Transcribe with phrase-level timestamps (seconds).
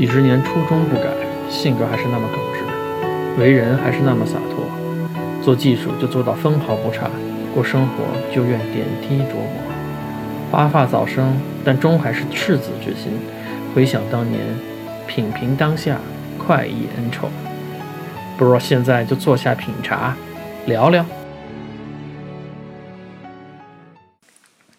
[0.00, 1.10] 几十年初衷不改，
[1.50, 4.64] 性格还是那么耿直，为人还是那么洒脱。
[5.42, 7.10] 做技术就做到分毫不差，
[7.52, 8.04] 过生活
[8.34, 9.60] 就愿点滴琢磨。
[10.50, 13.12] 发发早生，但终还是赤子之心。
[13.74, 14.40] 回想当年，
[15.06, 15.98] 品评当下，
[16.38, 17.28] 快意恩仇。
[18.38, 20.16] 不如现在就坐下品茶，
[20.64, 21.04] 聊聊。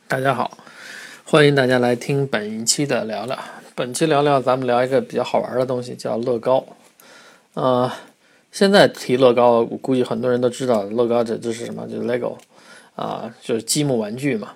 [0.07, 0.57] 大家好，
[1.23, 3.37] 欢迎大家来听本期的聊聊。
[3.73, 6.65] 本期聊聊，咱们聊一个比较好玩的东西，叫乐高。
[7.53, 7.89] 呃，
[8.51, 11.87] 现在提乐高，我估计很多人都知道，乐高这这是什么？
[11.87, 12.35] 就是 LEGO
[12.95, 14.51] 啊，就是积木玩具嘛。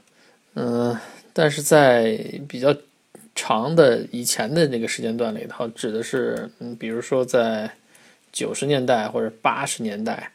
[0.55, 0.97] 嗯，
[1.31, 2.75] 但是在比较
[3.33, 7.71] 长的以前的那个时间段里头，指的是，嗯，比如说在
[8.33, 10.29] 九十年代或者八十年代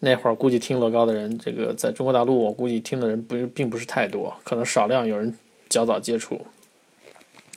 [0.00, 5.32] 那会儿，估计听乐高的人，这个在中国大陆，我估计听的人不是并不是太多，可能少量有人
[5.68, 6.44] 较早接触。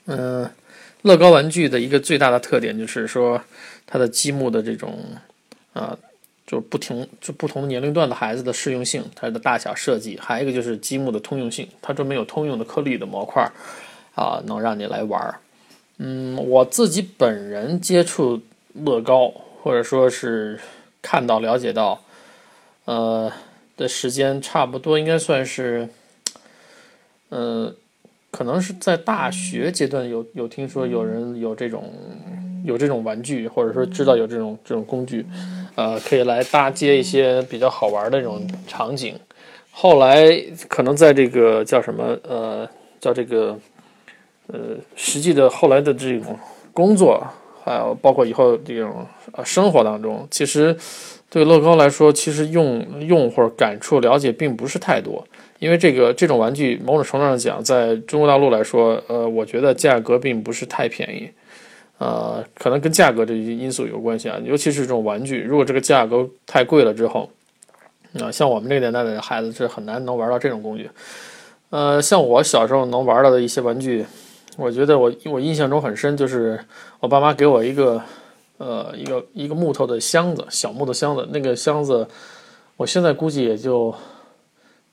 [0.05, 0.49] 嗯，
[1.03, 3.41] 乐高玩具的一个最大的特点就是说，
[3.85, 4.99] 它的积木的这种
[5.73, 5.97] 啊，
[6.45, 13.49] 就不同就不同年龄段的孩子的适用性，它的大小设计，还有一个就是积木的通用性，它专门有通用的颗粒的模块
[14.15, 15.39] 啊，能让你来玩儿。
[15.97, 18.41] 嗯，我自己本人接触
[18.73, 19.31] 乐高，
[19.61, 20.59] 或者说是
[21.01, 22.03] 看到了解到，
[22.85, 23.31] 呃
[23.77, 25.87] 的时间差不多应该算是，
[27.29, 27.75] 呃。
[28.31, 31.91] 可能是在大学阶段有有听说有人有这种
[32.63, 35.25] 有这种玩具，或者说知道有这种这种工具，
[35.75, 39.15] 呃，可以来搭接一些比较好玩的这种场景。
[39.69, 40.29] 后来
[40.67, 42.67] 可能在这个叫什么呃
[42.99, 43.57] 叫这个
[44.47, 44.59] 呃
[44.95, 46.37] 实际的后来的这种
[46.73, 47.25] 工作，
[47.63, 50.75] 还有包括以后这种呃生活当中，其实
[51.29, 55.25] 对乐高来说，其实用用或者感触了解并不是太多。
[55.61, 61.29] 因为这个这种玩具，某种程度上讲，在中国大陆来说，呃，我觉得价格并不是太便宜，
[61.99, 64.41] 呃，可能跟价格这些因素有关系啊。
[64.43, 67.29] 尤其是这种玩具，如果这个价格太贵了之后，
[68.19, 70.89] 啊，像我们这个年代的孩子是很难能玩到这种工具。
[71.69, 74.03] 呃，像我小时候能玩到的一些玩具，
[74.57, 76.59] 我觉得我我印象中很深，就是
[76.99, 78.01] 我爸妈给我一个，
[78.57, 82.07] 呃，一个一个木头的箱子，小木头箱子，那个箱子，
[82.77, 83.93] 我现在估计也就。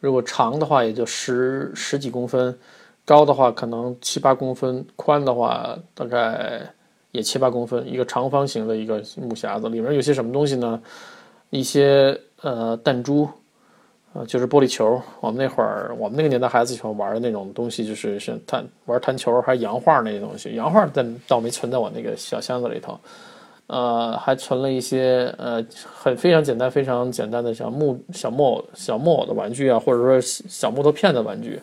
[0.01, 2.57] 如果长的话也就十十几公分，
[3.05, 6.61] 高的话可能七八公分，宽的话大概
[7.11, 10.81] 也七八公分，一个长方形的一个木匣子，里面有些什么东西呢？
[11.51, 13.29] 一些呃弹珠，
[14.13, 15.01] 呃就是玻璃球。
[15.21, 20.55] 我们那会儿，我们那个年代孩子喜欢玩的那种东西，就是是弹玩弹球，还洋画那些东西。
[20.55, 23.01] 洋画但倒没存在我那个小箱子里头。
[23.69, 25.63] 呃，还存了一些呃，
[25.95, 31.61] 很非常简单、非常简单的像木小木偶、小木偶的玩具啊，或者说小木头片的玩具，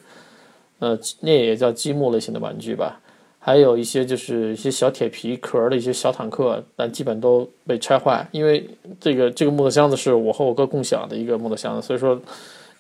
[0.78, 3.02] 呃，那也叫积木类型的玩具吧。
[3.40, 12.22] 还有一些就是一些小铁皮壳的一些小坦克，但基本都被拆坏，因为这个这个木头箱子是我和我哥共享的一个木头箱子，所以说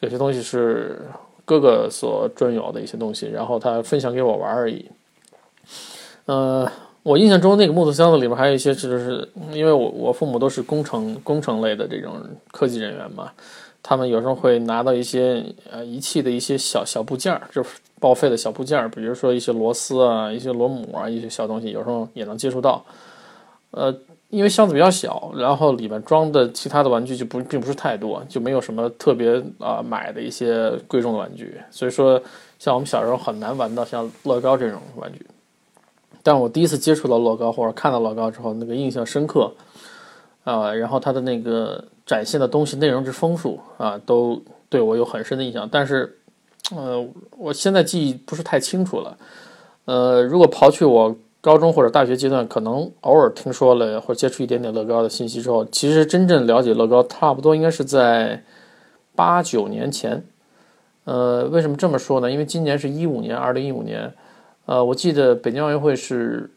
[0.02, 1.02] 有些东西是
[1.46, 4.86] 哥哥所专有的一些东西，然后他分享给我玩而已。
[6.26, 6.72] 呃。
[7.06, 12.14] 我印象中，那个木头箱子里面还有一些，就是因为我我父母都是工程工程类的这种
[12.52, 13.32] 科技人员嘛，
[13.84, 22.84] 他们有时候会拿到一些呃仪器的一些小小部件儿，就是报废的小部件儿，比如说一些螺丝啊、一些螺母啊、一些小东西，有时候也能接触到。
[23.70, 23.96] 呃，
[24.32, 32.20] 因为箱子比较小，然后里面装的其他的玩具就不并不是太多，就没有什么特别啊买的一些贵重的玩具，所以说
[32.58, 35.24] 像我们小时候很难玩到像乐高这种玩具。
[36.26, 39.54] 但我第一次接触到乐高或者看到乐高之后，那个印象深刻，
[40.44, 45.70] 啊，然后它的那个展现的东西内容之丰富啊，都对我有很深的印象。
[45.72, 46.18] 但是，
[46.76, 49.16] 呃，我现在记忆不是太清楚了。
[49.86, 58.44] 呃，如果刨去我高中或者大学阶段可能偶尔听说了或者接触一点点乐高的信息之后，其实真正了解乐高差不多应该是在
[59.16, 60.26] 八九年前。
[61.04, 62.32] 呃，为什么这么说呢？
[62.32, 64.12] 因为今年是一五年，二零一五年。
[64.66, 66.50] 呃，我记得北京奥运会是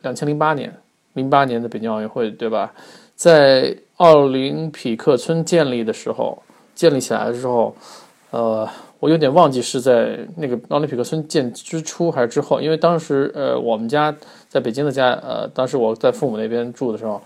[0.00, 0.74] 两千零八年，
[1.14, 2.72] 零八年的北京奥运会，对吧？
[3.14, 6.42] 在奥林匹克村建立的时候，
[6.74, 7.72] 建立起来的时候，
[8.30, 8.68] 呃，
[8.98, 14.12] 我有点忘记是在那个奥林匹克村建之初还是之后，因为当时呃，我们家
[14.48, 17.22] 在北京的家，呃，当时我在父母那边住的时候，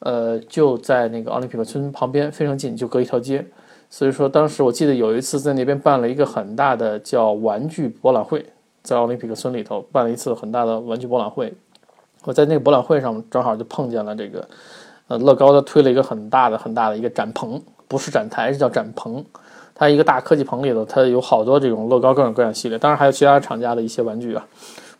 [0.00, 3.42] 呃，就在那个奥林匹克村旁边，非常近，就隔一条街，
[3.88, 8.44] 所以说当时我记得有一次在那边办了一个很大的叫玩具博览会。
[8.82, 11.52] 在奥林匹克村里头办了一次很大的玩具博览会，
[12.24, 14.48] 我在那个博览会上正好就碰见了这个，
[15.08, 19.24] 呃，乐高的推了一个很大的很大的一个展棚，不是展台，是叫展棚。
[19.74, 24.46] 它一个大科技棚里头，它有好多这种乐高各种各样系列，当然还有其他厂家的一些玩具啊，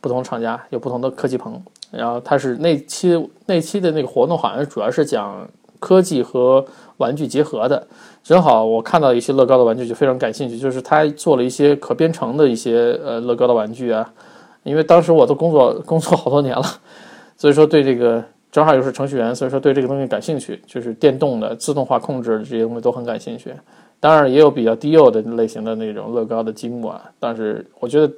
[0.00, 1.62] 不同厂家有不同的科技棚。
[1.90, 5.46] 然后它是那期那期的那个活动好像主要是讲
[5.82, 6.64] 科技和
[6.99, 7.84] 玩具结合的。
[8.23, 14.08] 正好我看到一些乐高的玩具就非常感兴趣，就是他做了一些可编程的一些呃乐高的玩具啊。
[14.62, 16.62] 因为当时我都工作 工作好多年了，
[17.37, 23.52] 所以说对这个正好又是程序员，所以说对这个东西感兴趣，就是电动的自动化控制这些东西都很感兴趣。
[23.99, 28.12] 当然也有比较低幼的类型的那种乐高的积木啊，但是我觉得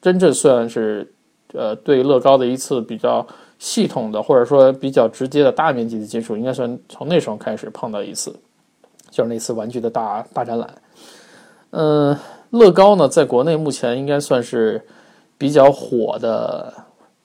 [0.00, 1.12] 真正算是
[1.52, 3.26] 呃对乐高的一次比较
[3.58, 8.34] 系统的或者说比较直接的大面积的接触，应该算从那时候开始碰到一次。
[9.10, 10.68] 就是那次玩具的大大展览，
[11.70, 12.14] 嗯，
[12.50, 14.84] 乐高呢，在国内目前应该算是
[15.38, 16.74] 比较火的，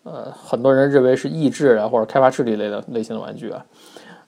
[0.03, 3.65] 呃，很多人认为是益智啊或者开发智力类的类型的玩具啊，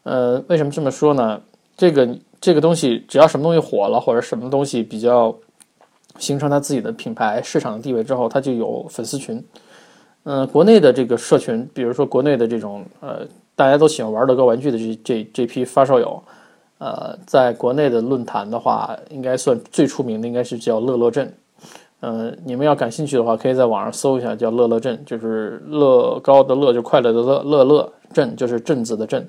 [0.04, 1.42] 呃，为什么这么说呢？
[1.78, 5.34] 这个这个东西只要什么东西火了，或者什么东西比较
[6.20, 9.42] 形成它自己的品牌市场的地位之后，它就有粉丝群。
[10.26, 13.20] 嗯，国内的这个社群，比如说国内的这种呃，
[13.56, 16.22] 大家都喜欢玩乐高玩具的这这这批发烧友。
[16.78, 21.34] 呃，在国内的论坛的话，应该算最出名的，应该是叫乐乐镇。
[22.02, 29.26] 呃，你们要感兴趣的话，可以在网上搜一下，叫乐乐镇，就是乐高的乐，就快乐的乐，乐乐镇就是镇子的镇，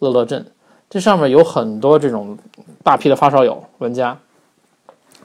[0.00, 0.44] 乐乐镇。
[0.90, 2.36] 这上面有很多这种
[2.82, 4.18] 大批的发烧友玩家。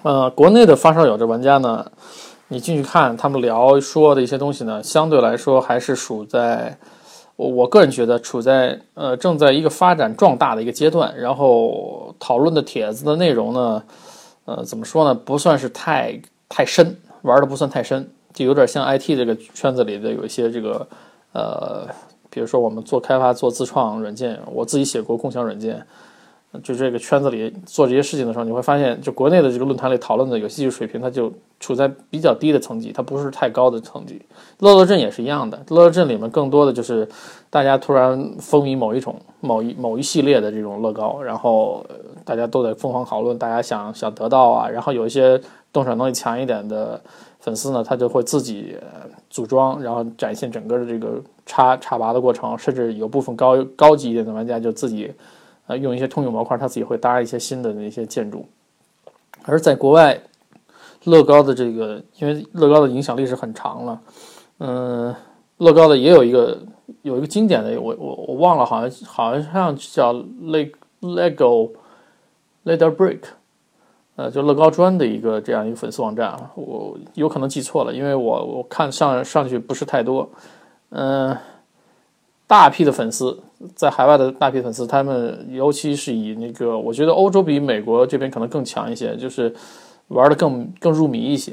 [0.04, 1.92] 呃，国内的发烧友这玩家呢，
[2.50, 6.78] 你进去看他们聊说的一些东西呢，相对来说还是属在。
[7.36, 13.84] 我我个人觉得处在呃正在一个发展壮大的一个阶段，然后讨论的帖子的内容呢，
[14.46, 20.88] 呃怎么说呢，不算是太太深，玩的不算太深，就有点像 IT 这个圈子里的有一些这个
[21.32, 21.88] 呃，
[22.32, 25.86] 比如说我们做开发做自创软件，我自己写过共享软件。
[26.64, 34.22] 就这个圈子里做这些事情的时候，你会发现，就国内的这个论坛里讨论的游戏技术水平，它就处在比较低的层级，它不是太高的层级。
[34.60, 37.08] 乐乐镇也是一样的，乐乐镇里面更多的就是
[37.50, 41.86] 大家突然风靡某一种、某一某一系列的这种乐高，然后
[42.26, 45.40] 大家都在疯狂讨论，大家想想得到啊，然后有一些
[45.72, 47.00] 动手能力强一点的
[47.40, 48.76] 粉丝呢，他就会自己
[49.30, 55.12] 组装，然后展现整个的这个插插拔的过程，甚至有部分高高级一点的玩家就自己。
[55.68, 58.46] 啊，用一些通用模块，它自己会搭一些新的那些建筑。
[59.44, 60.20] 而在国外，
[61.04, 64.02] 乐高的这个，因为乐高的影响力是很长了，
[64.60, 65.16] 嗯，
[65.58, 66.58] 乐高的也有一个
[67.02, 70.72] 有一个经典的，我我我忘了，好像好像叫 Leg
[71.02, 71.72] Lego
[72.66, 73.20] Leather Brick，
[74.16, 80.30] 呃，就乐高砖的一个这样一个粉丝网站啊，我有可能记错了，因为我我看上上去不是太多，
[80.90, 81.38] 嗯。
[82.48, 83.38] 大批的粉丝
[83.76, 89.54] 在海外的大批粉丝，他们尤其是以那个，我觉得欧洲比美国这边可能更强一些，就是
[90.08, 91.52] 玩的更更入迷一些。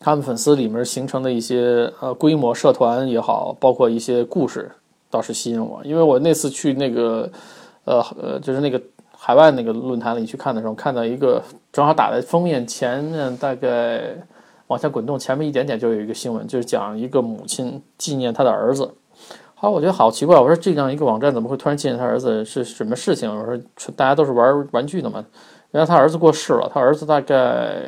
[0.00, 4.70] 他们粉丝里面形成的一些呃规模社团也好，包括一些故事，
[5.08, 5.80] 倒是吸引我。
[5.84, 7.30] 因为我那次去那个
[7.84, 8.82] 呃呃，就是那个
[9.16, 11.40] 海外那个论坛里去看的时候，看到一个
[11.72, 14.14] 正好打在封面前面，大概
[14.66, 18.90] 往下滚动，前面一点点就有一个新闻，就是讲一个母亲纪念她的儿子。
[19.64, 20.38] 啊，我觉得好奇怪。
[20.38, 22.44] 我说这样一个网站怎么会突然纪念他儿子？
[22.44, 23.34] 是什么事情？
[23.34, 23.58] 我说
[23.96, 25.24] 大家都是玩玩具的嘛。
[25.70, 27.82] 原来他儿子过世了，他儿子大概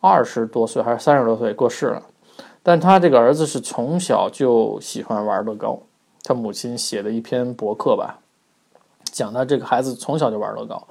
[0.00, 2.02] 二十多岁还是三十多岁过世了。
[2.64, 5.78] 但他这个儿子是从小就喜欢玩乐高。
[6.24, 8.18] 他母亲写的一篇博客吧，
[9.04, 10.88] 讲他这个孩子从小就玩乐高。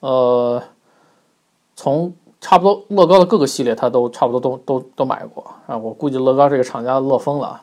[0.00, 0.62] 呃，
[1.76, 5.78] 从差不多乐高的各个系列他都差不多都都都买过啊。
[5.78, 7.62] 我估计乐高这个厂家乐疯了。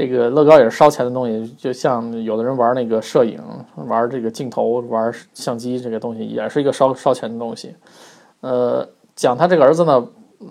[0.00, 3.38] 这个乐高也是烧钱的东西，就像有的人玩那个摄影，
[3.86, 7.76] 玩这个镜头，玩相机这个东西，也是一个烧烧钱的东西。
[8.40, 10.02] 呃，讲他这个儿子呢，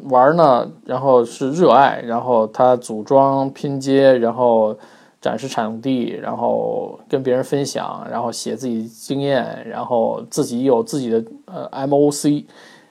[0.03, 4.77] 玩呢，然后是热爱，然后他组装拼接，然后
[5.19, 12.45] 展示场地，然后跟别人分享，然后写自己经验，然后自己有自己的呃 MOC，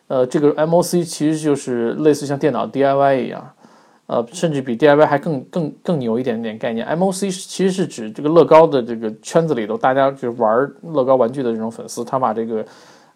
[0.09, 3.49] 呃，这个 MOC 其实就是类似像电脑 DIY 一样。
[4.09, 6.87] 呃，甚至比 DIY 还更更更牛一点点概念。
[6.97, 12.65] MOC 其实是指这个乐高的这个圈子里头，大家就是玩乐高玩具的这种粉丝，他把这个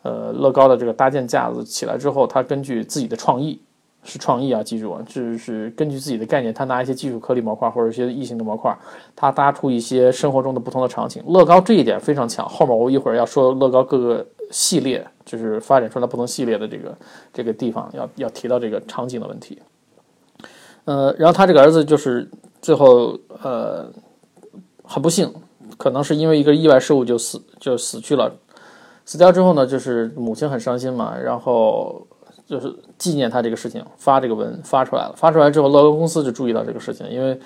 [0.02, 3.58] 呃乐高的这个搭建架子起来之后，他根据自己的创意，
[4.04, 8.76] 是创意啊，记住啊，就是根据自己的概念，他拿一些技术颗粒模块或者一些异形的模块，
[9.16, 11.22] 他搭出一些生活中的不同的场景。
[11.26, 16.99] 乐高这一点非常强，后面我一会儿要说乐高各个系列，就是发展出来不同系列的这个
[17.32, 19.58] 这个地方，要要提到这个场景的问题。
[20.84, 22.28] 呃，然后他这个儿子就是
[22.60, 23.88] 最后呃
[24.82, 25.32] 很不幸，
[25.78, 28.32] 可能是因为一个意外事故就死就死去了。
[29.04, 32.06] 死掉之后呢，就是母亲很伤心嘛，然后
[32.46, 35.14] 就是纪念他这个事情，发这个文发出来了。
[35.16, 37.38] 发出来之后，乐高公司就注意到这个事情，因为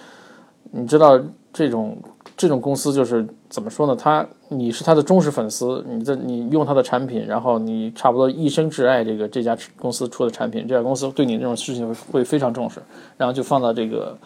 [0.72, 1.18] 你知道
[1.52, 1.98] 这种
[2.36, 3.96] 这种公司就是怎么说呢？
[3.96, 12.80] 他你是他的忠实粉丝，你这你用他的产品，然后你差不多一生挚爱这个这家公司出的产品，这家公司对你这种事情会非常重视，
[13.16, 14.16] 然后就放到这个。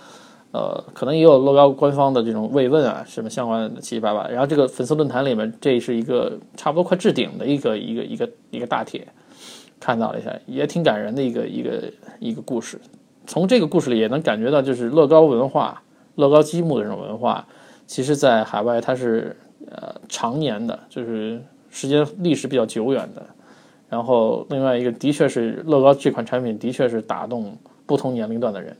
[0.52, 4.26] 呃，可能也有乐高官方的这种慰问啊，什么相关的七七八八。
[4.26, 9.06] 然后这个粉丝论坛里面，这是一个差不多快置顶的一个一个一个一个大帖，
[9.78, 11.84] 看到了一下，也挺感人的一个一个
[12.18, 12.80] 一个故事。
[13.28, 15.80] 从这个故事里也能感觉到，就是乐高文化、
[16.16, 17.46] 乐高积木的这种文化，
[17.90, 19.36] 其实在海外它是
[19.68, 23.26] 呃常年的，就是时间历史比较久远的。
[23.88, 28.76] 然后另外一个，的确是乐高这款产品的确是打动不同年龄段的人。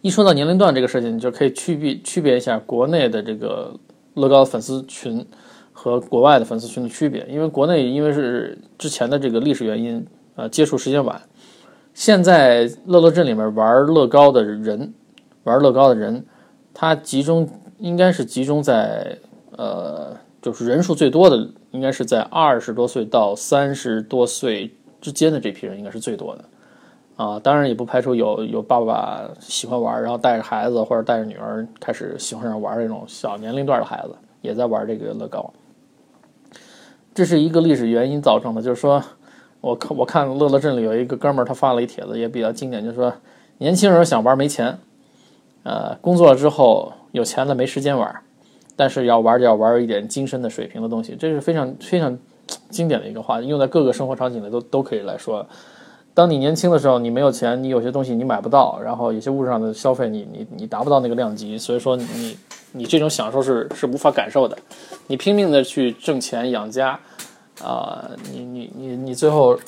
[0.00, 3.72] 一说到年龄段这个事情，你就可以区别区别一下国内的这个
[4.14, 5.24] 乐高粉丝群
[5.72, 7.24] 和国外的粉丝群的区别。
[7.30, 11.22] 因为国内因为是之前的这个历史原因，呃，接触时间晚，
[11.94, 14.92] 现在乐乐镇里面玩乐高的人，
[15.44, 16.26] 玩乐高的人，
[16.74, 17.48] 他集中
[17.84, 19.14] 应该是集中在
[19.58, 26.44] 呃，就是人数最多的，应该是在二十多岁到三十多岁之间的这批人，应该是最多的。
[27.16, 35.52] 啊，当然也不排除有有爸爸喜欢玩，然后带着孩子或者带着女儿开始喜欢上玩这种小年龄段的孩子也在玩这个乐高。
[37.12, 39.04] 这是一个历史原因造成的，就是说，
[39.60, 43.12] 我看我看乐乐镇里有一个哥们儿，他发了一帖子，也比较经典，就是说，
[43.58, 44.78] 年轻人想玩没钱，
[45.64, 48.14] 呃，工作了之后有钱了没时间玩，
[48.76, 52.16] 但是要玩就要玩一点精神的水平的东西，这是非常非常
[52.70, 55.44] 经典的一个话，用在各个生活场景里都都可以来说。
[56.12, 62.36] 当你年轻的时候，你没有钱，你有些东西你买不到，然后有些物质上的消费，你你你达不到那个量级，所以说你
[62.70, 64.56] 你这种享受是是无法感受的。
[65.08, 67.00] 你拼命的去挣钱养家，
[67.64, 69.58] 啊，你你你你最后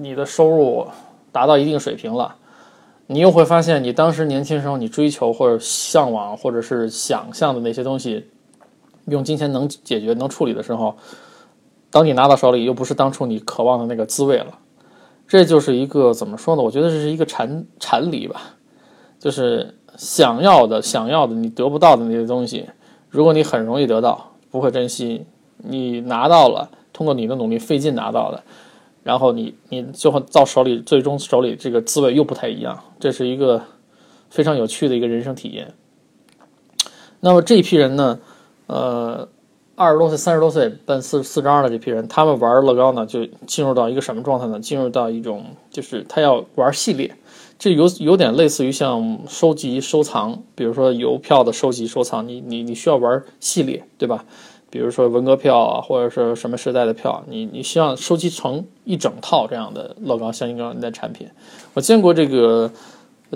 [0.00, 0.86] 你的收入
[1.30, 2.34] 达到一定水平了，
[3.10, 8.26] 你又会发现你当时年轻时候你追求或者向往或者是想象的那些东西，
[9.06, 10.94] 用金钱能解决能处理的时候，
[11.90, 14.58] 当你拿到手里又不是当初你渴望的那个滋味了。
[15.26, 16.62] 这就是一个怎么说呢？
[16.62, 18.40] 我觉得这是一个禅禅理吧，
[19.18, 22.66] 就是想要的、想要的你得不到的那些东西，
[23.08, 25.24] 如果你很容易得到，不会珍惜；
[25.56, 28.42] 你拿到了，通过你的努力费劲拿到的，
[29.08, 32.78] 然后你你最后到手里，最终手里这个滋味又不太一样。
[33.00, 33.62] 这是一个
[34.28, 35.72] 非常有趣的一个人生体验。
[37.20, 38.20] 那么这一批人呢，
[38.66, 39.28] 呃。
[39.80, 44.58] 二十多岁、三十多岁奔四四十二的这批人，他们玩乐高呢，就进入到一个什么状态呢？
[44.58, 47.14] 进入到一种就是他要玩系列，
[47.60, 54.24] 这有有点类似于像收集收藏，比如说邮票的收集收藏，你你你需要玩系列，对吧？
[54.70, 61.28] 比如说文革票啊，或者是什么时代的票，你你希望收集成一整套这样的乐高相应的产品。
[61.74, 62.70] 我见过这个。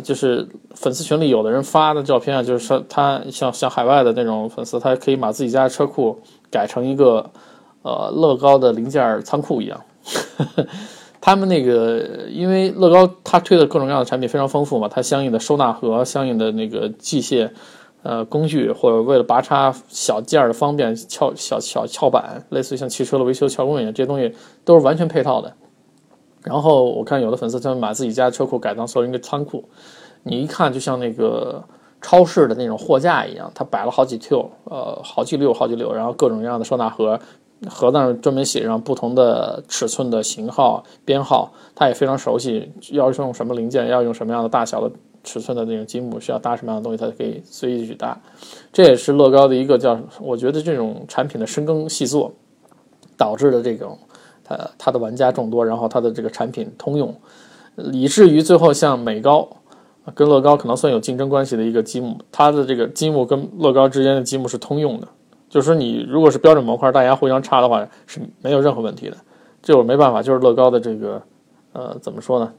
[0.02, 6.18] 就是粉丝群里有的人发的照片啊，就是说他像像海外的那种粉丝，他可以把自己家的车库
[6.50, 7.30] 改成一个
[7.82, 9.78] 呃乐高的零件仓库一样。
[11.20, 17.50] 他们那个因为乐高他推的各种各样的产品非常丰富嘛，它相应的收纳盒、相应的那个器械
[18.02, 25.52] 呃工具，或者为了拔插小件的方便撬小小撬板，类似于像汽车的维修撬棍一样，这些东西都是完全配套的。
[26.42, 29.64] 然后我看有的粉丝他们把自己家车库改造成一个仓库，
[30.24, 31.62] 你一看就像那个
[32.00, 37.20] 超市的那种货架一样，它摆了好几溜，呃，好几溜好几溜，然后各种各样的收纳盒，
[37.70, 44.90] 盒子上专门写上不同的尺寸的型号编号，他也非常熟悉，要用什么零件，要用什么样的大小的
[45.24, 48.20] 尺寸的那种积木，需要搭什么样的东西，他就可以随意去搭。
[48.72, 52.32] 这也是乐高的一个叫，我觉得这种产品的深耕细作
[53.16, 53.98] 导致的这种。
[54.48, 57.14] 呃，它的玩家众多，然后它的这个产品通用，
[57.90, 59.48] 以至于最后像美高
[60.14, 65.08] 跟乐高可能算有竞争关系的一个积木，它的这个积木跟乐高之间的积木是通用的，
[65.48, 69.16] 就是说你如果是标准模块，大家互相插的话是没有任何问题的。
[69.62, 71.22] 这我没办法，就是乐高的这个
[71.72, 72.52] 呃怎么说呢？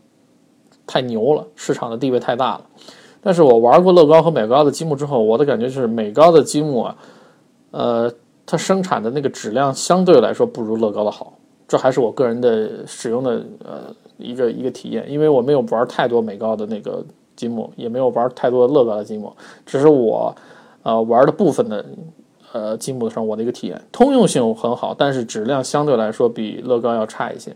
[0.86, 2.66] 太牛了，市场的地位太大了。
[3.22, 6.96] 但是我玩过乐高和美高的积木之后，我的感觉就是美高的积木啊，
[7.72, 8.12] 呃，
[8.46, 11.34] 它生产的那个质量相对来说不如乐高的好。
[11.66, 17.04] 这还是我个人的使用的呃一个一个体验，因为我没有玩太多美高的那个
[17.36, 19.34] 积木，也没有玩太多乐高的积木，
[19.66, 20.36] 只是我
[20.84, 21.86] 呃玩的部分的
[22.52, 27.56] 呃积木上我的一个体验，通用性很好，但是质量相对来说比乐高要差一些。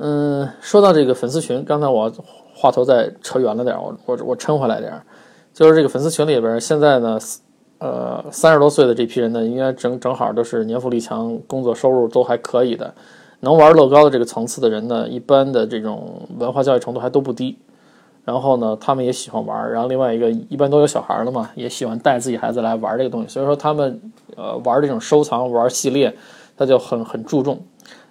[0.00, 2.10] 嗯，说到这个粉丝群，刚才我
[2.54, 4.92] 话头再扯远了点，我我我抻回来点，
[5.52, 7.18] 就是这个粉丝群里边现在呢。
[7.82, 12.92] 呃，三十多岁的这批人呢，应该正正好都是年富力强，工作收入都还可以的，
[13.40, 17.56] 能玩乐高的这个层次的人呢，一般的这种文化教育程度还都不低。
[18.22, 19.72] 然后呢，他们也喜欢玩。
[19.72, 23.28] 然后另外一个，一般都有小孩了嘛，也喜欢带自己孩子来玩这个东西。
[23.28, 23.98] 所以说他们
[24.36, 26.14] 呃玩这种收藏玩系列，
[26.58, 27.58] 他就很很注重。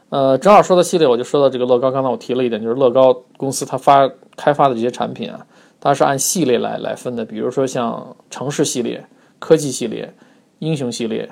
[0.10, 1.92] 呃，正好说到系列，我就说到这个乐高。
[1.92, 5.46] 刚才我提了一点，就是乐高公司它发开发的这些产品啊，
[5.80, 7.24] 它是按系列来来分的。
[7.24, 9.06] 比如说像城市系列、
[9.40, 10.14] 科技系列、
[10.60, 11.30] 英雄系列。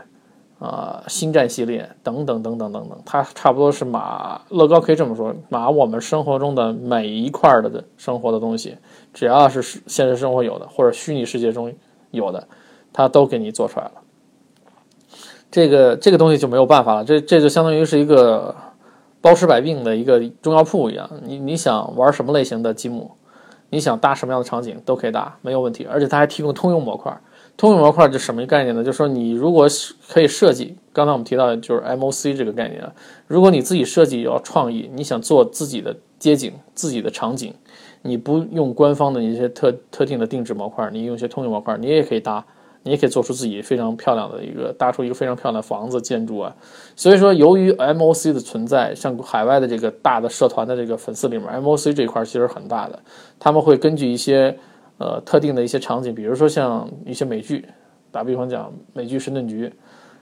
[0.59, 8.75] 啊，星战系列等等等等等等，它差不多是把乐高可以这么说，把我们生活中的每一块的生活的东西，
[9.13, 11.71] 只要是现实生活有的或者虚拟世界中
[12.09, 12.47] 有的，
[12.91, 13.91] 它都给你做出来了。
[15.51, 18.55] 这个这个东西就没有办法了，这这就相当于是一个
[19.27, 21.09] 包治百病的一个中药铺一样。
[21.21, 23.11] 你你想玩什么类型的积木，
[23.71, 25.85] 你想搭什么样的场景都可以搭，没有问题。
[25.91, 27.13] 而且它还提供通用模块。
[27.57, 28.81] 通用模块就什么概念呢？
[28.81, 29.67] 就是说，你如果
[30.07, 32.81] 可以设计，刚才我们提到的就是 MOC 这个概念。
[33.27, 37.53] 如果你自己设计有创意，你想做自己的街景、自己的场景，
[38.03, 42.45] 你不用官方的一些特特定的定制模块，你用一些通用模块，你也可以搭，
[42.87, 46.55] 你也可以做出自己非常漂亮的一个搭出一个非常漂亮的房子建筑啊。
[46.95, 52.99] 所以说，由于 MOC 的存在，像海外的这个大的社团的这个粉丝里面，MOC 这一块其实很大的，
[53.37, 54.57] 他们会根据一些。
[54.99, 57.63] 呃，特定的一些场景，比如说像一些美剧，
[58.11, 59.67] 打比方讲，美剧《神盾局》，《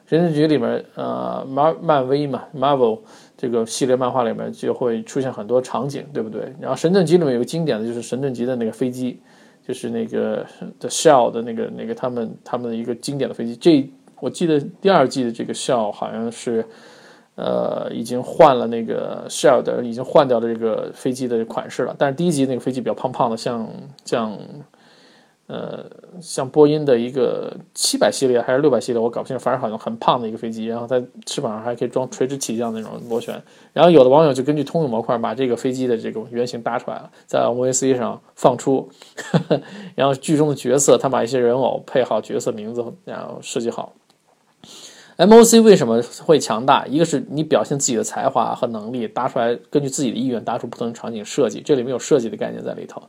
[0.05, 2.99] 神盾局》里面，呃，漫漫威嘛，Marvel
[3.37, 6.53] 这个系列漫画里面就会出现很多场景，对不对？
[6.59, 9.21] 然后《神盾局》里面有个经典的就是神盾局的那个飞机，
[9.67, 10.45] 就是那个
[10.79, 13.55] The Shell 的那个那个他们他们的一个经典的飞机。
[13.55, 16.65] 这我记得第二季的这个 Shell 好像是。
[17.37, 21.93] 呃，已经换了那个 Shell 的，已经换掉了这个飞机的款式了。
[21.99, 23.69] 但是第一集那个飞机比较胖胖的，像
[24.05, 24.39] 像
[25.47, 25.85] 呃
[26.21, 33.39] 像波音的一个七百系列还是六百系列，我搞不清楚，反正好像很胖的一个飞机，然后在翅膀上还可以装垂直起降那种螺旋。
[33.73, 38.89] 然后有的网友就根据通用模块把这个飞机的这个原型搭出来了，在 MVC 上放出，
[39.95, 43.93] 然后剧中的角色他把一些人偶配好角色名字，然后设计好。
[45.17, 46.85] MOC 为什么会强大？
[46.87, 53.01] 一个是你表现自己的才华和能力，搭出来，根据自己的意愿搭出不同的场景设计，这里面有设计的概念在里头。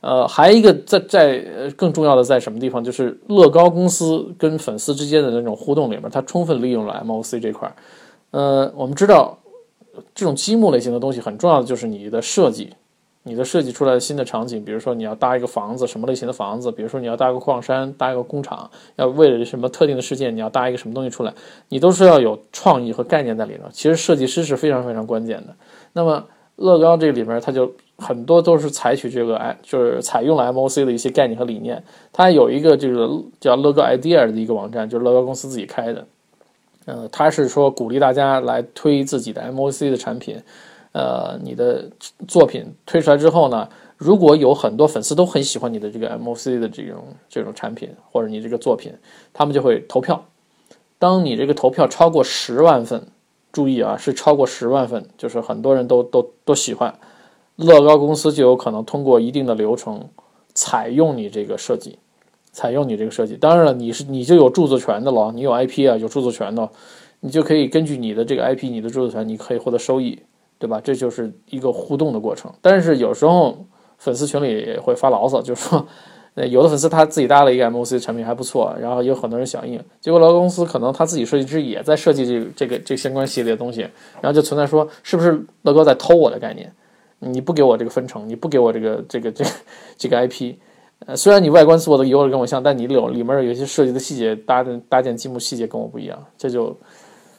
[0.00, 2.82] 呃，还一个在在呃更重要的在什么地方？
[2.82, 7.74] 就是乐高公司跟粉丝之间的那种互动里面，它充分利用了 MOC 这块儿。
[8.30, 9.38] 呃，我们知道
[10.14, 12.72] 这种积木类型的东西很重要的就是你的设计。
[13.26, 16.70] 你的设计出来的新的场景，比如说你要搭一个房子，什么类型的房子？
[16.70, 21.32] 比如说你要搭个矿山，搭一个工厂，要为了什么特定的事件，你要搭一个什么东西出来？
[21.70, 23.62] 你都是要有创意和概念在里头。
[23.72, 25.56] 其实设计师是非常非常关键的。
[25.94, 26.22] 那么
[26.56, 31.82] 乐高这里面，它就很多都是采取这个哎，就是采用了 MOC 的一些概念和理念。
[32.12, 33.08] 它有一个这个
[33.40, 36.06] 叫乐高 idea 的一个网站，就是乐高公司自己开的。
[36.86, 40.40] 呃，它是说鼓励大家来推自己的 MOC 的产品。
[40.92, 41.90] 呃，你的
[42.28, 48.92] 作品推出来之后呢，如果有很多粉丝都很喜欢你的这个 MOC 的这种这种产品或者你这个作品，
[49.32, 50.24] 他们就会投票。
[51.00, 53.08] 当你这个投票超过十万份，
[53.54, 56.94] 注意啊，是超过十万份，就是很多人都都都喜欢，
[57.56, 60.10] 乐高公司就有可能通过一定的流程
[60.52, 61.98] 采用你这个设计，
[62.52, 63.36] 采用你这个设计。
[63.36, 66.68] 当然了，你是你就有著作权的了，你有 IP 啊，有著作权的，
[67.20, 70.18] 你就可以根据你的这个 IP，你的著作权，你可以获得收益。
[70.56, 70.80] 对吧？
[70.82, 72.50] 这就是一个互动的过程。
[72.62, 73.66] 但是有时候
[73.98, 75.68] 粉丝群里也会发牢骚，就是
[76.34, 83.82] 说，有的粉丝他自己搭了一个 MOC 产品还不错，然后有很多人响应，结果乐高公司可能他自己设计师也在设计这这个这相关系列的东西，
[84.20, 86.72] 然后就存在说是不是乐高在偷我的概念？
[87.20, 89.50] 你不给我这个分成，你不给我这个这个这个
[89.96, 90.54] 这个 IP，
[91.06, 96.76] 呃，虽然你外观做的有点跟我像，但你里里面有一些设计的细节搭搭建积木细节跟我不一样，这就。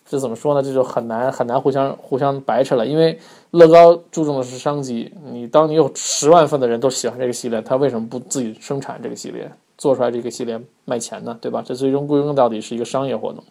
[0.08, 0.62] 这怎么说呢？
[0.62, 2.86] 这就很难很难互相互相掰扯了。
[2.86, 11.36] 因为乐高注重的是商机，你当你有十万份的人都喜欢这个系列，他为什么不自己生产这个系列，做出来这个系列卖钱呢？
[11.42, 11.64] 对吧？
[11.66, 13.44] 这最终归根到底是一个商业活动。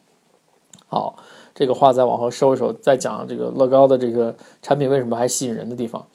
[0.86, 1.16] 好，
[1.56, 6.06] 这个话再往后收一收，再讲这个乐高的这个产品为什么还吸引人的地方。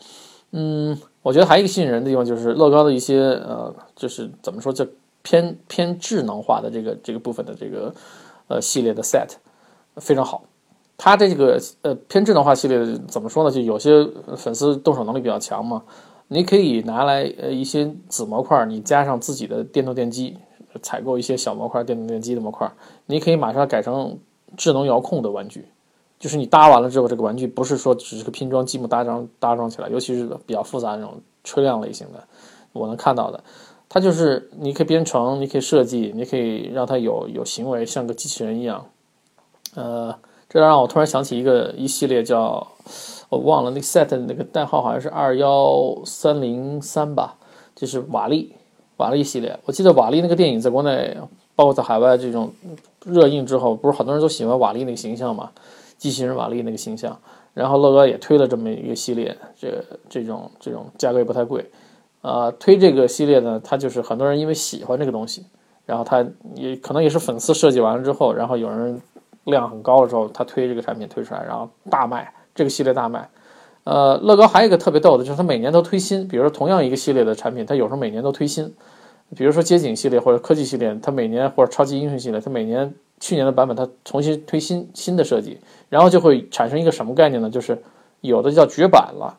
[0.51, 4.87] 嗯，我觉得还有一个吸引人的地方就是乐高的一些呃，就是怎么说就
[5.21, 7.93] 偏偏智能化的这个这个部分的这个
[8.47, 9.31] 呃系列的 set。
[9.99, 10.43] 非常好，
[10.97, 13.51] 它这个呃偏智能化系列怎么说呢？
[13.51, 15.83] 就有些粉丝动手能力比较强嘛，
[16.27, 20.37] 你可以拿来呃一些子模块，你加上自己的电动电机，
[20.81, 22.71] 采购一些小模块电动电机的模块，
[23.05, 24.17] 你可以马上改成
[24.57, 25.65] 智能遥控的玩具。
[26.19, 31.13] 就是你搭完了之后，这个玩具不是说只是个拼装积木搭装搭装起来，尤其是比较复杂那种
[31.45, 32.21] 车辆类型的，
[32.73, 33.41] 我能看到的，
[33.87, 38.85] 它就是你可以编程，你可以设计，你可以让它有有行为，像个机器人一样。
[39.75, 40.15] 呃，
[40.47, 42.67] 这让我突然想起一个一系列叫，
[43.29, 47.35] 我忘了那个 set 那个代号好像是二幺三零三吧，
[47.75, 48.53] 就是瓦力，
[48.97, 49.57] 瓦力系列。
[49.65, 51.17] 我记得瓦力那个电影在国内，
[51.55, 52.51] 包括在海外这种
[53.05, 55.51] 热映之后，不是很多人都喜欢瓦力那个形象嘛？
[55.97, 57.17] 机器人瓦力那个形象。
[57.53, 61.65] 然后乐高也推了这么一个系列，这这种这种价格也不太贵。
[62.21, 65.45] 啊，推这个系列呢，它就是很多人因为喜欢这个东西，
[65.85, 69.01] 然后他也可能也是粉丝设计完了之后，然后有人
[69.45, 73.29] 量很高的时候，他推这个产品推出来，然后大卖，这个系列大卖。
[73.85, 78.71] 呃，乐高还有一个特别逗的，就是它每年都推新，比如说同样一个系列的产品，它有时候每年都推新。
[79.35, 87.49] 比如说街景系列或者科技系列，它每年或者超级英雄系列，它每年去年的版本它重新推新新的设计，然后就会产生一个什么概念呢？
[87.49, 87.81] 就是
[88.21, 89.37] 有的叫绝版了。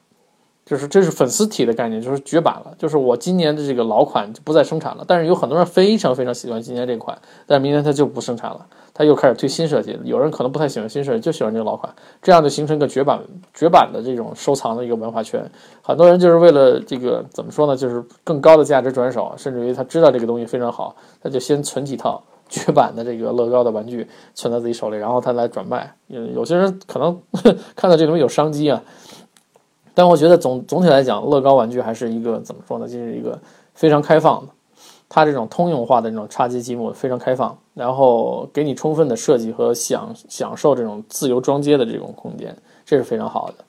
[0.70, 2.72] 就是这是粉丝体的概念，就是绝版了。
[2.78, 9.98] 就是我今年的这个老款就不再生产了，但是有很多人非常非常喜欢今年这款，但是明年它就不生产了，它又开始推新设计。
[10.04, 13.20] 有人可能不太喜欢新设计，就喜欢这个老款，这样就形成一个绝版
[13.52, 15.44] 绝版的这种收藏的一个文化圈。
[15.82, 17.74] 很多人就是为了这个怎么说呢？
[17.74, 25.92] 就是更高的价值转手，甚至于他知道这个东西非常好，他就先存几套绝版的这个乐高的玩具存在自己手里，然后他来转卖。
[26.10, 27.20] 嗯，有些人可能
[27.74, 28.80] 看到这东西有商机啊。
[29.94, 32.86] 但我觉得总总体来讲，乐高玩具还是一个怎么说呢？
[32.86, 33.38] 就是一个
[33.74, 34.52] 非常开放的，
[35.08, 43.64] 它这种通用化的这种插接积木非常开放，然后给你充分的设计和享享受这种自由装接的这种空间，这是非常好的。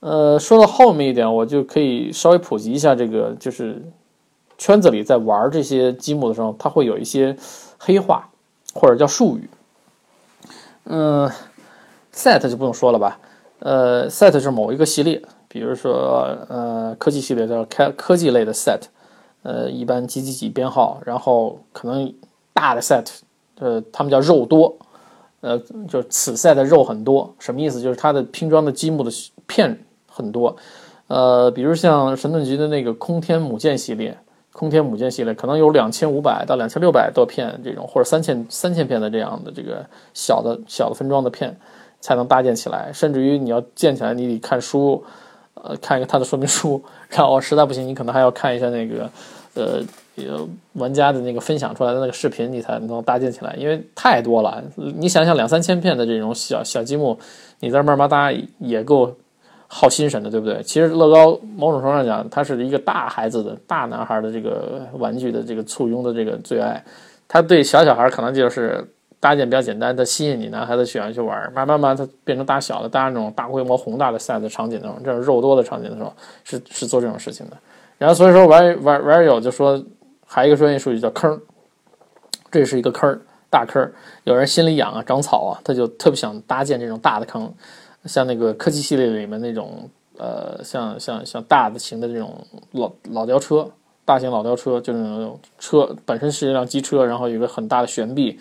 [0.00, 3.82] 呃，说到后面一点，我就可以稍微普及一下这个，就是
[4.58, 7.34] 圈子里在玩这些积木的时候，它会有一些
[7.78, 8.28] 黑话
[8.74, 9.48] 或者叫术语。
[10.84, 11.28] 嗯
[12.14, 13.18] ，set 就不用说了吧，
[13.58, 15.20] 呃，set 是某一个系列。
[15.56, 18.78] 比如说，呃，科技系列叫开科技类的 set，
[19.42, 22.12] 呃，一般几几几编号，然后可能
[22.52, 23.06] 大的 set，
[23.58, 24.76] 呃，他们叫肉多，
[25.40, 27.80] 呃，就此 set 的肉很多，什么意思？
[27.80, 29.10] 就是它的拼装的积木的
[29.46, 30.54] 片很多，
[31.06, 34.14] 呃，比如像神盾局的那个空天母舰系列，
[34.52, 41.56] 空天母舰系列可能有两千五百到两千六百多片这种，或者三千三千片的这样的这个小的小的分装的片
[41.98, 45.02] 才能搭建起来，甚至于你要建起来，你得看书。
[45.68, 49.10] 呃，看一个它的说明书，然后实在不行，你可能还要看一下那个，
[49.54, 49.80] 呃，
[50.74, 54.62] 玩家的那个分享出来的那个视频，你才能搭建起来，因为太多了。
[54.76, 57.18] 你想想，两三千片的这种小小积木，
[57.60, 59.14] 你在慢慢搭也够
[59.66, 60.62] 耗心神的，对不对？
[60.62, 66.84] 其实乐高某种程度上讲，它是一个大孩子的大男孩的这个玩具的这个簇拥的这个最爱，
[67.26, 68.86] 它对小小孩可能就是。
[69.18, 71.52] 搭建比较简单，它吸引你男孩子喜欢去玩。
[71.52, 76.12] 慢慢慢，它变成大小的，搭那种大规模宏大的赛的场景那种，这种肉多的场景的时候，
[76.44, 77.56] 是是做这种事情的。
[77.98, 79.82] 然后所以说玩玩玩友就说，
[80.26, 81.40] 还有一个专业术语叫坑，
[82.50, 83.90] 这是一个坑大坑
[84.24, 87.50] 有人心里痒啊，长草啊，他就特别想搭建这种大的坑，
[88.04, 93.66] 像那个科技系列里面那种，呃，像像像大的型的这种老老吊车，
[94.04, 98.38] 大型老吊车，就是那种车本身是一辆机车，然后有个很大的悬臂。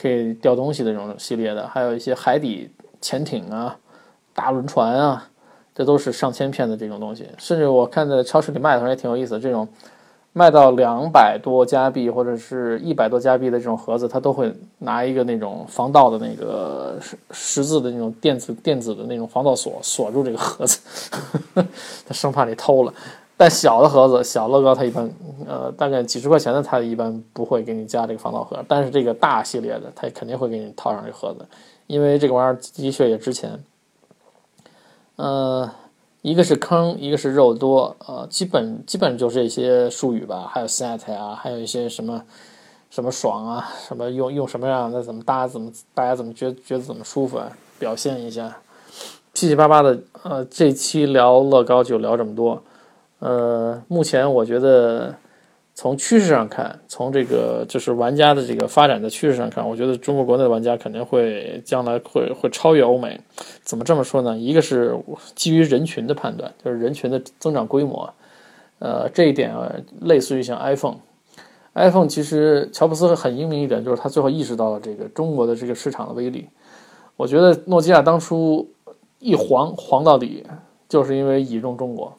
[0.00, 3.76] 可以吊东西的这种系列的，还有一些海底潜艇啊、
[4.32, 5.28] 大轮船啊，
[5.74, 7.26] 这都是上千片的这种东西。
[7.36, 9.68] 甚至我看在超市里卖的时候也挺有意思，这种
[10.32, 20.78] 卖到两百多加币或者是一百多加币的这种盒子，他都会拿一个那种防盗的那个十十字的那种电子电子的那种防盗锁锁住这个盒子，
[22.06, 22.94] 他生怕你偷了。
[23.40, 25.10] 但小的盒子，小乐高它一般，
[25.46, 28.62] 呃，大概几十块钱的，它一般不会给你加这个防盗盒。
[28.68, 31.46] 但是这个大系列的，它肯定会给你套上这盒子，
[31.86, 33.58] 因为这个玩意儿的确也值钱。
[35.16, 35.70] 呃，
[36.20, 40.46] 一个是坑，一个是肉多，呃，基本基本就是这些术语吧。
[40.46, 42.22] 还有 set 啊，还有一些什么
[42.90, 48.54] 什么爽啊，什么用用什么样的怎么搭，怎么大家怎么觉觉得怎么舒服啊，表现一下，
[49.32, 49.98] 七七八八的。
[50.24, 52.62] 呃，这期聊乐高就聊这么多。
[53.20, 55.14] 呃，目前我觉得
[55.74, 63.20] 从趋势上看，从这个就是玩家的这个发展的趋势上看，我觉得中国国内的玩家肯定会将来会会超越欧美。
[63.62, 64.36] 怎么这么说呢？
[64.36, 64.94] 一个是
[65.34, 68.12] 基于人群的判断，就是人群的增长规模。
[68.78, 76.48] 呃，这一点啊，类似于像 iPhone，iPhone 其实乔布斯很英明一点，就是他最后意识到了这个中国的这个市场的威力。
[77.16, 78.66] 我觉得诺基亚当初
[79.18, 80.42] 一黄黄到底，
[80.88, 82.16] 就是因为倚重中国。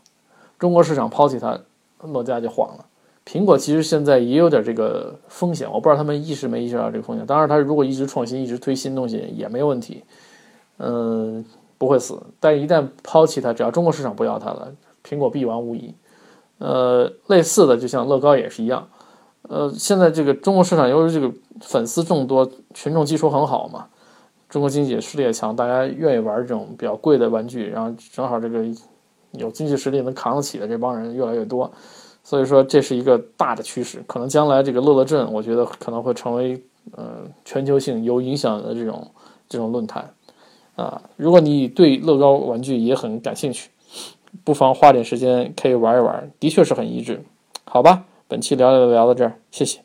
[0.62, 1.60] 中国市场抛弃它，
[2.04, 2.86] 诺基亚就黄了。
[3.26, 7.26] 苹果其实现在也有点这个风险，我不知道他们意识没意识到这个风险。
[7.26, 10.04] 当然，它如果一直创新，一直推新东西也没问题，
[10.78, 11.44] 嗯，
[11.80, 12.22] 不会死。
[12.40, 14.72] 但一旦抛弃它，只要中国市场不要它了，
[15.04, 15.96] 苹果必亡无疑。
[16.60, 18.88] 呃，类似的就像乐高也是一样。
[19.50, 23.88] 呃，现在这个中国市场由于这个粉丝众多，群众基础很好嘛，
[24.48, 28.64] 中国经济实力也强，大家愿意玩这种比较贵的玩具，然后正好这个。
[29.34, 31.72] 有经济实力能扛得起的这帮人越来越多，
[32.24, 36.62] 所以说这是一个大的趋势，可能将来这个乐乐镇，我觉得可能会成为
[36.96, 39.12] 呃全球性有影响的这种
[39.48, 40.14] 这种论坛
[40.76, 41.02] 啊。
[41.18, 43.70] 如果你对乐高玩具也很感兴趣，
[44.44, 47.24] 不妨花点时间可以玩一玩，的确是很一致。
[47.64, 49.82] 好吧，本期聊聊聊到这儿，谢谢。